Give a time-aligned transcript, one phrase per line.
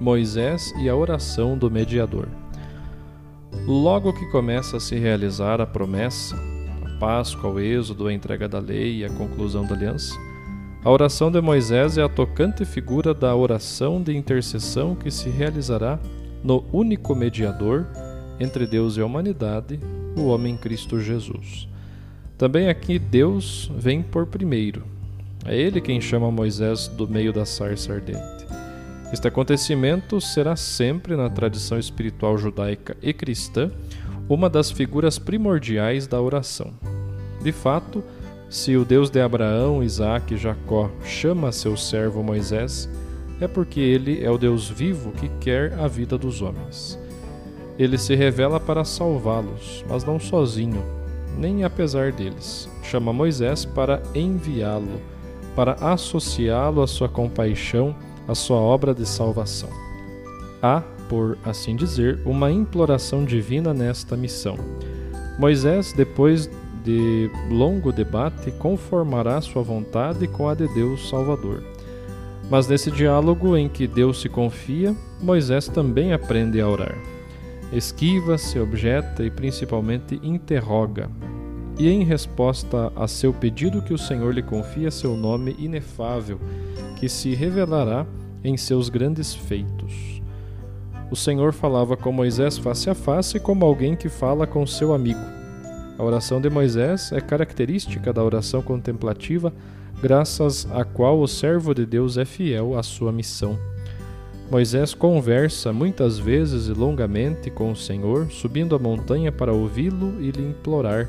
[0.00, 2.45] Moisés e a oração do mediador.
[3.66, 6.36] Logo que começa a se realizar a promessa,
[6.84, 10.14] a Páscoa, o êxodo, a entrega da lei e a conclusão da aliança,
[10.84, 15.98] a oração de Moisés é a tocante figura da oração de intercessão que se realizará
[16.44, 17.84] no único mediador
[18.38, 19.80] entre Deus e a humanidade,
[20.16, 21.68] o homem Cristo Jesus.
[22.38, 24.84] Também aqui Deus vem por primeiro.
[25.44, 28.45] É ele quem chama Moisés do meio da sarça ardente.
[29.12, 33.70] Este acontecimento será sempre, na tradição espiritual judaica e cristã,
[34.28, 36.74] uma das figuras primordiais da oração.
[37.40, 38.02] De fato,
[38.50, 42.88] se o Deus de Abraão, Isaac e Jacó chama seu servo Moisés,
[43.40, 46.98] é porque ele é o Deus vivo que quer a vida dos homens.
[47.78, 50.82] Ele se revela para salvá-los, mas não sozinho,
[51.38, 52.68] nem apesar deles.
[52.82, 55.00] Chama Moisés para enviá-lo,
[55.54, 57.94] para associá-lo à sua compaixão
[58.28, 59.70] a sua obra de salvação.
[60.62, 64.56] Há, por assim dizer, uma imploração divina nesta missão.
[65.38, 66.50] Moisés, depois
[66.84, 71.62] de longo debate, conformará sua vontade com a de Deus Salvador.
[72.48, 76.96] Mas nesse diálogo em que Deus se confia, Moisés também aprende a orar.
[77.72, 81.10] Esquiva, se objeta e principalmente interroga.
[81.78, 86.40] E em resposta a seu pedido que o Senhor lhe confia seu nome inefável,
[86.98, 88.06] que se revelará
[88.42, 90.22] em seus grandes feitos.
[91.10, 95.20] O Senhor falava com Moisés face a face, como alguém que fala com seu amigo.
[95.98, 99.52] A oração de Moisés é característica da oração contemplativa,
[100.02, 103.58] graças à qual o servo de Deus é fiel à sua missão.
[104.50, 110.30] Moisés conversa muitas vezes e longamente com o Senhor, subindo a montanha para ouvi-lo e
[110.30, 111.08] lhe implorar,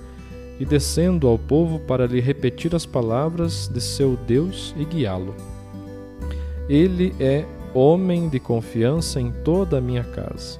[0.60, 5.36] e descendo ao povo para lhe repetir as palavras de seu Deus e guiá-lo.
[6.68, 10.60] Ele é homem de confiança em toda a minha casa.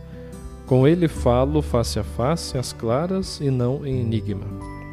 [0.66, 4.46] Com ele falo face a face, às claras e não em enigma.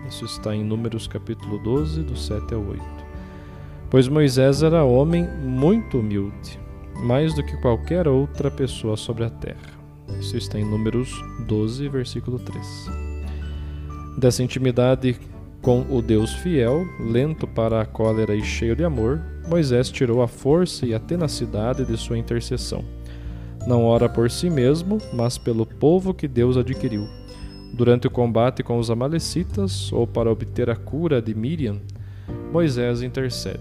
[0.09, 2.83] Isso está em Números capítulo 12, do 7 ao 8.
[3.91, 6.59] Pois Moisés era homem muito humilde,
[6.97, 9.75] mais do que qualquer outra pessoa sobre a terra.
[10.21, 11.11] Isso está em Números
[11.47, 13.04] 12, versículo 3.
[14.17, 15.17] Dessa intimidade
[15.61, 20.29] com o Deus fiel, lento para a cólera e cheio de amor, Moisés tirou a
[20.29, 22.85] força e a tenacidade de sua intercessão.
[23.67, 27.09] Não ora por si mesmo, mas pelo povo que Deus adquiriu.
[27.73, 31.81] Durante o combate com os Amalecitas, ou para obter a cura de Miriam,
[32.53, 33.59] Moisés intercede.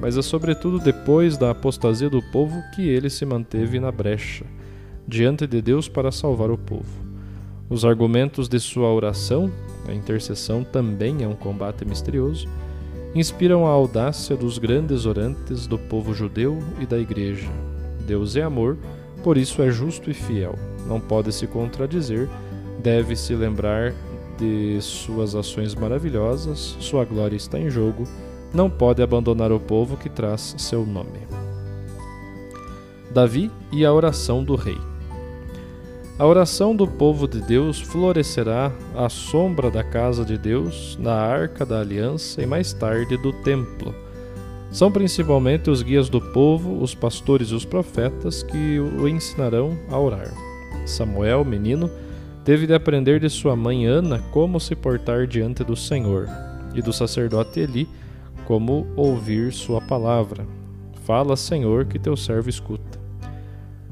[0.00, 4.44] Mas é sobretudo depois da apostasia do povo que ele se manteve na brecha,
[5.06, 7.06] diante de Deus para salvar o povo.
[7.68, 9.50] Os argumentos de sua oração,
[9.88, 12.48] a intercessão também é um combate misterioso,
[13.14, 17.48] inspiram a audácia dos grandes orantes do povo judeu e da Igreja.
[18.06, 18.76] Deus é amor,
[19.22, 20.54] por isso é justo e fiel.
[20.86, 22.28] Não pode se contradizer,
[22.82, 23.94] deve se lembrar
[24.38, 28.04] de suas ações maravilhosas, sua glória está em jogo,
[28.52, 31.26] não pode abandonar o povo que traz seu nome.
[33.10, 34.78] Davi e a oração do rei.
[36.18, 41.66] A oração do povo de Deus florescerá à sombra da casa de Deus, na arca
[41.66, 43.94] da aliança e mais tarde do templo.
[44.70, 49.98] São principalmente os guias do povo, os pastores e os profetas que o ensinarão a
[49.98, 50.32] orar.
[50.86, 51.90] Samuel, menino,
[52.46, 56.26] teve de aprender de sua mãe Ana como se portar diante do Senhor,
[56.74, 57.86] e do sacerdote Eli
[58.46, 60.46] como ouvir sua palavra.
[61.04, 62.95] Fala, Senhor, que teu servo escuta.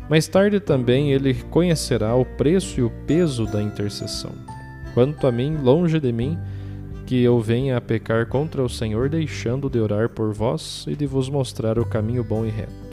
[0.09, 4.33] Mais tarde também ele conhecerá o preço e o peso da intercessão.
[4.93, 6.39] Quanto a mim, longe de mim,
[7.06, 11.06] que eu venha a pecar contra o Senhor, deixando de orar por vós e de
[11.06, 12.85] vos mostrar o caminho bom e reto.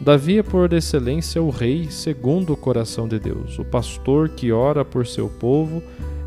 [0.00, 4.84] Davi é por excelência o rei segundo o coração de Deus, o pastor que ora
[4.84, 5.82] por seu povo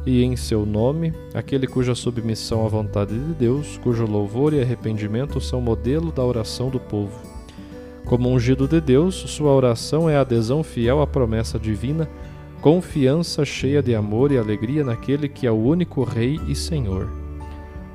[0.05, 5.41] e em seu nome, aquele cuja submissão à vontade de Deus, cujo louvor e arrependimento
[5.41, 7.26] são modelo da oração do povo.
[8.07, 12.07] Como ungido de Deus, sua oração é adesão fiel à promessa divina,
[12.61, 17.09] confiança cheia de amor e alegria naquele que é o único Rei e Senhor.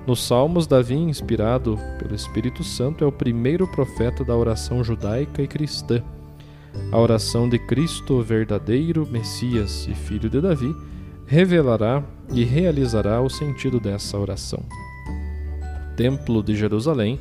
[0.07, 5.49] Nos Salmos, Davi, inspirado pelo Espírito Santo, é o primeiro profeta da oração judaica e
[5.49, 6.03] cristã.
[6.91, 10.75] A oração de Cristo, verdadeiro Messias e Filho de Davi,
[11.27, 12.03] revelará
[12.35, 14.63] e realizará o sentido dessa oração.
[15.97, 17.19] Templo de Jerusalém,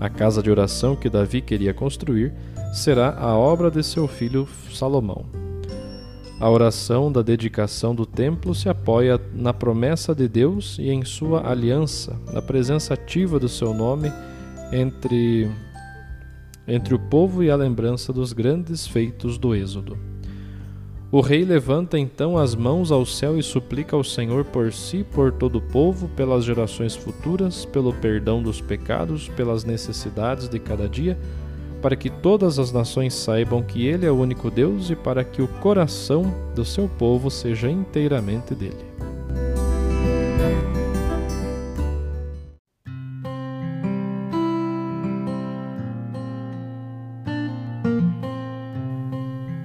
[0.00, 2.32] a casa de oração que Davi queria construir,
[2.72, 5.26] será a obra de seu filho Salomão.
[6.40, 11.48] A oração da dedicação do templo se apoia na promessa de Deus e em sua
[11.48, 14.12] aliança, na presença ativa do seu nome
[14.72, 15.48] entre,
[16.66, 20.11] entre o povo e a lembrança dos grandes feitos do Êxodo.
[21.12, 25.30] O rei levanta então as mãos ao céu e suplica ao Senhor por si, por
[25.30, 31.18] todo o povo, pelas gerações futuras, pelo perdão dos pecados, pelas necessidades de cada dia
[31.82, 35.42] para que todas as nações saibam que Ele é o único Deus e para que
[35.42, 38.91] o coração do seu povo seja inteiramente dele.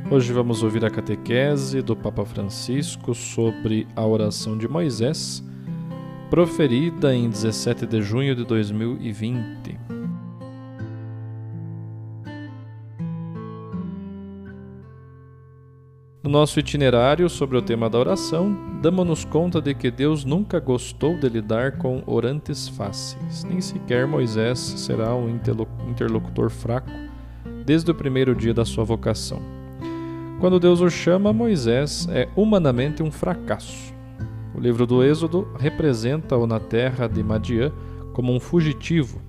[0.10, 5.44] Hoje vamos ouvir a catequese do Papa Francisco sobre a oração de Moisés,
[6.30, 9.78] proferida em 17 de junho de 2020.
[16.24, 21.18] No nosso itinerário sobre o tema da oração, damos-nos conta de que Deus nunca gostou
[21.20, 25.30] de lidar com orantes fáceis, nem sequer Moisés será um
[25.90, 26.90] interlocutor fraco
[27.66, 29.67] desde o primeiro dia da sua vocação.
[30.40, 33.94] Quando Deus o chama, Moisés é humanamente um fracasso.
[34.56, 37.72] O livro do Êxodo representa-o na terra de Madiã
[38.14, 39.22] como um fugitivo.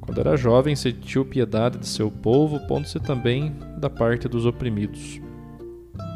[0.00, 5.20] Quando era jovem, sentiu piedade de seu povo, pondo-se também da parte dos oprimidos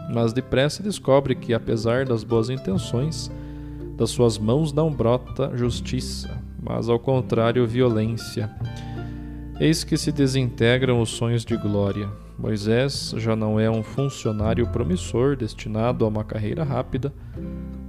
[0.08, 3.30] mas depressa descobre que, apesar das boas intenções,
[3.96, 8.50] das suas mãos não brota justiça, mas ao contrário violência.
[9.58, 12.10] Eis que se desintegram os sonhos de glória.
[12.38, 17.10] Moisés já não é um funcionário promissor destinado a uma carreira rápida,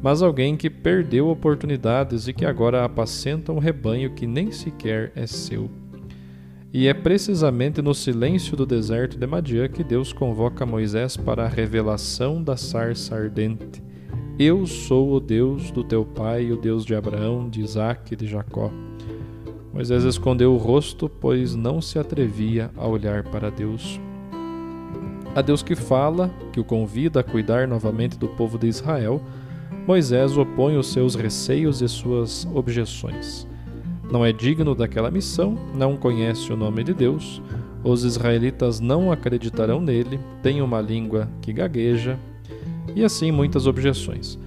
[0.01, 5.27] mas alguém que perdeu oportunidades e que agora apacenta um rebanho que nem sequer é
[5.27, 5.69] seu.
[6.73, 11.49] E é precisamente no silêncio do deserto de Madian que Deus convoca Moisés para a
[11.49, 13.83] revelação da sarça ardente.
[14.39, 18.27] Eu sou o Deus do teu pai, o Deus de Abraão, de Isaque e de
[18.27, 18.71] Jacó.
[19.73, 23.99] Moisés escondeu o rosto, pois não se atrevia a olhar para Deus.
[25.35, 29.21] A Deus que fala, que o convida a cuidar novamente do povo de Israel,
[29.85, 33.47] Moisés opõe os seus receios e suas objeções
[34.11, 37.41] não é digno daquela missão, não conhece o nome de Deus,
[37.83, 42.17] os israelitas não acreditarão nele, tem uma língua que gagueja,
[42.95, 44.39] e assim muitas objeções.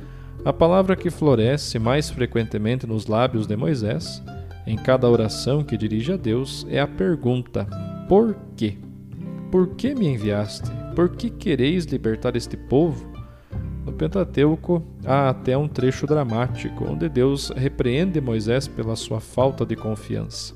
[0.44, 4.22] A palavra que floresce mais frequentemente nos lábios de Moisés,
[4.70, 7.66] em cada oração que dirige a Deus, é a pergunta:
[8.08, 8.78] Por quê?
[9.50, 10.70] Por que me enviaste?
[10.94, 13.10] Por que quereis libertar este povo?
[13.84, 19.74] No Pentateuco há até um trecho dramático onde Deus repreende Moisés pela sua falta de
[19.74, 20.54] confiança.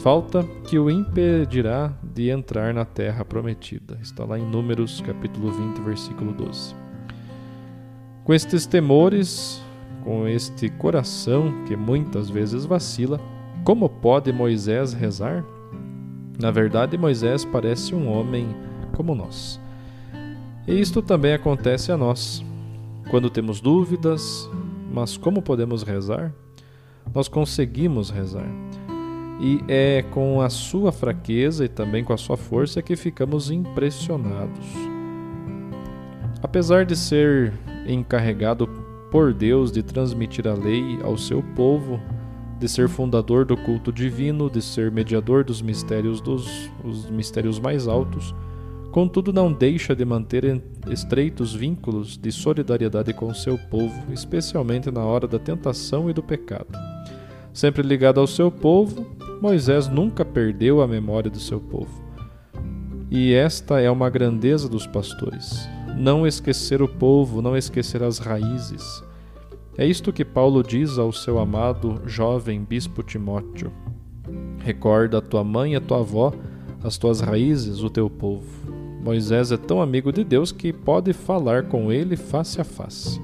[0.00, 3.98] Falta que o impedirá de entrar na terra prometida.
[4.02, 6.74] Está lá em Números capítulo 20, versículo 12.
[8.24, 9.62] Com estes temores,
[10.04, 13.18] com este coração que muitas vezes vacila,
[13.68, 15.44] como pode Moisés rezar?
[16.40, 18.48] Na verdade, Moisés parece um homem
[18.96, 19.60] como nós.
[20.66, 22.42] E isto também acontece a nós
[23.10, 24.48] quando temos dúvidas,
[24.90, 26.32] mas como podemos rezar?
[27.14, 28.48] Nós conseguimos rezar.
[29.38, 34.66] E é com a sua fraqueza e também com a sua força que ficamos impressionados.
[36.42, 37.52] Apesar de ser
[37.86, 38.66] encarregado
[39.10, 42.00] por Deus de transmitir a lei ao seu povo,
[42.58, 47.86] de ser fundador do culto divino, de ser mediador dos mistérios dos os mistérios mais
[47.86, 48.34] altos,
[48.90, 50.60] contudo não deixa de manter
[50.90, 56.66] estreitos vínculos de solidariedade com seu povo, especialmente na hora da tentação e do pecado.
[57.52, 59.06] Sempre ligado ao seu povo,
[59.40, 62.02] Moisés nunca perdeu a memória do seu povo.
[63.10, 65.68] E esta é uma grandeza dos pastores.
[65.96, 69.02] Não esquecer o povo, não esquecer as raízes.
[69.78, 73.72] É isto que Paulo diz ao seu amado jovem bispo Timóteo.
[74.58, 76.32] Recorda a tua mãe e a tua avó,
[76.82, 78.44] as tuas raízes, o teu povo.
[79.00, 83.20] Moisés é tão amigo de Deus que pode falar com ele face a face.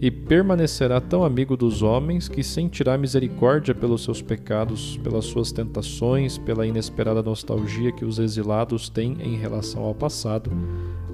[0.00, 6.38] E permanecerá tão amigo dos homens que sentirá misericórdia pelos seus pecados, pelas suas tentações,
[6.38, 10.50] pela inesperada nostalgia que os exilados têm em relação ao passado,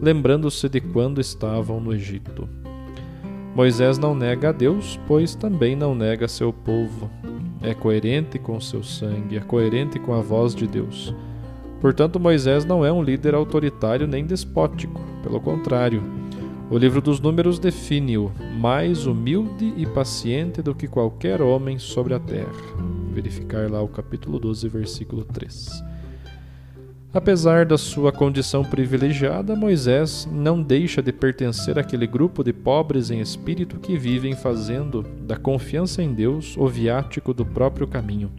[0.01, 2.49] lembrando-se de quando estavam no Egito.
[3.55, 7.11] Moisés não nega a Deus, pois também não nega seu povo.
[7.61, 11.15] É coerente com seu sangue, é coerente com a voz de Deus.
[11.81, 16.03] Portanto, Moisés não é um líder autoritário nem despótico, pelo contrário.
[16.71, 22.21] O livro dos Números define-o mais humilde e paciente do que qualquer homem sobre a
[22.21, 22.53] terra.
[23.13, 25.88] Verificar lá o capítulo 12, versículo 3.
[27.13, 33.19] Apesar da sua condição privilegiada, Moisés não deixa de pertencer àquele grupo de pobres em
[33.21, 38.31] espírito que vivem fazendo da confiança em Deus o viático do próprio caminho.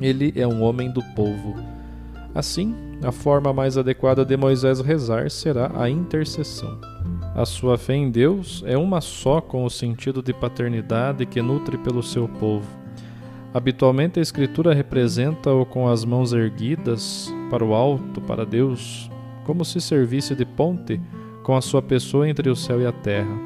[0.00, 1.54] Ele é um homem do povo.
[2.34, 6.80] Assim, a forma mais adequada de Moisés rezar será a intercessão.
[7.34, 11.76] A sua fé em Deus é uma só com o sentido de paternidade que nutre
[11.76, 12.66] pelo seu povo.
[13.52, 19.10] Habitualmente a Escritura representa-o com as mãos erguidas para o alto, para Deus,
[19.44, 20.98] como se servisse de ponte
[21.42, 23.38] com a sua pessoa entre o céu e a terra.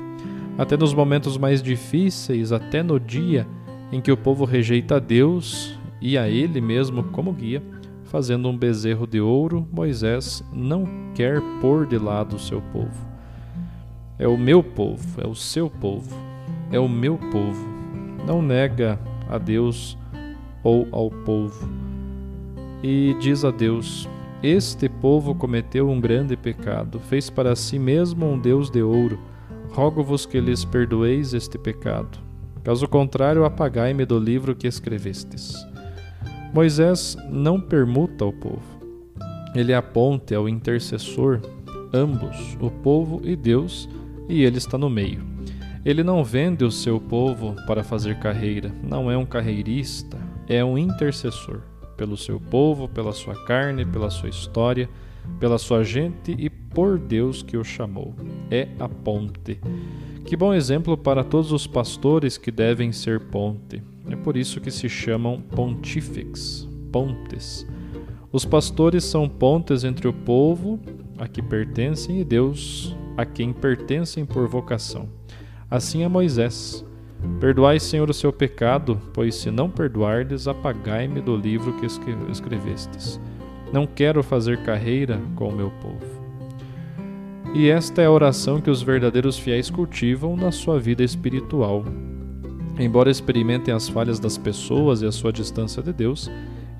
[0.56, 3.48] Até nos momentos mais difíceis, até no dia
[3.90, 7.60] em que o povo rejeita a Deus e a Ele mesmo como guia,
[8.04, 13.08] fazendo um bezerro de ouro, Moisés não quer pôr de lado o seu povo.
[14.20, 16.16] É o meu povo, é o seu povo,
[16.70, 17.68] é o meu povo.
[18.24, 19.98] Não nega a Deus
[20.62, 21.85] ou ao povo.
[22.88, 24.08] E diz a Deus:
[24.40, 29.18] Este povo cometeu um grande pecado, fez para si mesmo um Deus de ouro.
[29.72, 32.16] Rogo-vos que lhes perdoeis este pecado.
[32.62, 35.56] Caso contrário, apagai-me do livro que escrevestes.
[36.54, 38.62] Moisés não permuta o povo.
[39.52, 41.40] Ele aponte ao intercessor,
[41.92, 43.88] ambos, o povo e Deus,
[44.28, 45.26] e ele está no meio.
[45.84, 50.16] Ele não vende o seu povo para fazer carreira, não é um carreirista,
[50.46, 51.62] é um intercessor
[51.96, 54.88] pelo seu povo, pela sua carne, pela sua história,
[55.40, 58.14] pela sua gente e por Deus que o chamou.
[58.50, 59.58] É a ponte.
[60.24, 63.82] Que bom exemplo para todos os pastores que devem ser ponte.
[64.08, 67.66] É por isso que se chamam pontífex, pontes.
[68.32, 70.78] Os pastores são pontes entre o povo
[71.18, 75.08] a que pertencem e Deus a quem pertencem por vocação.
[75.70, 76.85] Assim é Moisés.
[77.40, 81.86] Perdoai, Senhor, o seu pecado, pois se não perdoardes, apagai-me do livro que
[82.30, 83.20] escrevestes.
[83.72, 86.16] Não quero fazer carreira com o meu povo.
[87.54, 91.84] E esta é a oração que os verdadeiros fiéis cultivam na sua vida espiritual.
[92.78, 96.30] Embora experimentem as falhas das pessoas e a sua distância de Deus,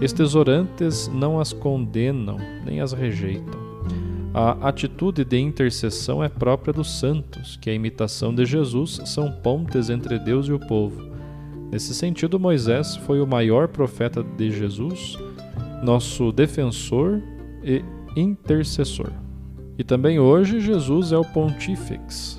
[0.00, 3.65] estes orantes não as condenam nem as rejeitam.
[4.38, 9.88] A atitude de intercessão é própria dos santos, que a imitação de Jesus são pontes
[9.88, 11.10] entre Deus e o povo.
[11.72, 15.16] Nesse sentido, Moisés foi o maior profeta de Jesus,
[15.82, 17.22] nosso defensor
[17.64, 17.82] e
[18.14, 19.10] intercessor.
[19.78, 22.38] E também hoje Jesus é o pontífex.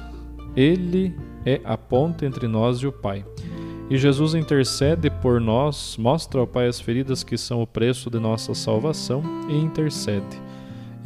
[0.55, 1.15] Ele
[1.47, 3.25] é a ponte entre nós e o Pai.
[3.89, 8.19] E Jesus intercede por nós, mostra ao Pai as feridas que são o preço de
[8.19, 10.45] nossa salvação e intercede.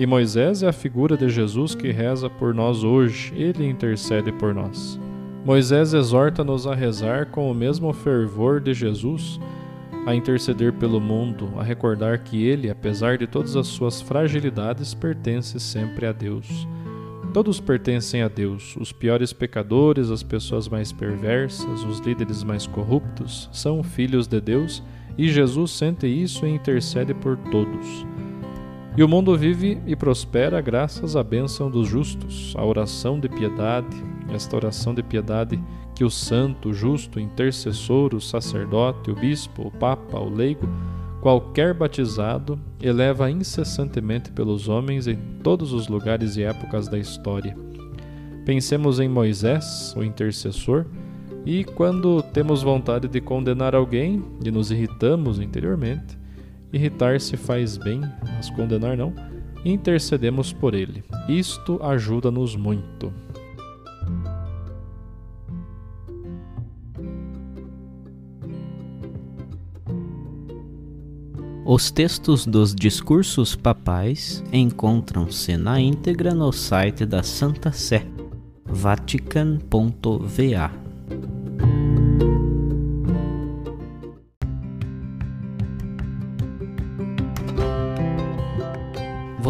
[0.02, 4.52] E Moisés é a figura de Jesus que reza por nós hoje, ele intercede por
[4.52, 5.00] nós.
[5.46, 9.40] Moisés exorta-nos a rezar com o mesmo fervor de Jesus,
[10.08, 15.60] a interceder pelo mundo, a recordar que ele, apesar de todas as suas fragilidades, pertence
[15.60, 16.68] sempre a Deus.
[17.32, 23.48] Todos pertencem a Deus, os piores pecadores, as pessoas mais perversas, os líderes mais corruptos,
[23.54, 24.82] são filhos de Deus
[25.16, 28.11] e Jesus sente isso e intercede por todos.
[28.96, 34.04] E o mundo vive e prospera graças à bênção dos justos, à oração de piedade,
[34.30, 35.62] esta oração de piedade
[35.96, 40.68] que o santo, o justo, o intercessor, o sacerdote, o bispo, o papa, o leigo,
[41.22, 47.56] qualquer batizado, eleva incessantemente pelos homens em todos os lugares e épocas da história.
[48.46, 50.86] Pensemos em Moisés, o intercessor,
[51.46, 56.20] e quando temos vontade de condenar alguém e nos irritamos interiormente,
[56.74, 58.02] Irritar-se faz bem,
[58.36, 59.14] mas condenar não.
[59.64, 61.04] intercedemos por ele.
[61.28, 63.14] Isto ajuda-nos muito.
[71.64, 78.06] Os textos dos discursos papais encontram-se na íntegra no site da Santa Sé,
[78.66, 79.62] vatican.va.